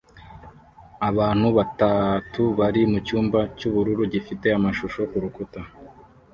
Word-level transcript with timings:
Abantu 1.09 1.47
batatu 1.57 2.41
bari 2.59 2.81
mucyumba 2.91 3.39
cyubururu 3.57 4.03
gifite 4.13 4.47
amashusho 4.57 4.99
kurukuta 5.11 5.61